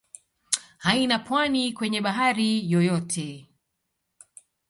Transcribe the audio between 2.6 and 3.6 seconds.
yoyote.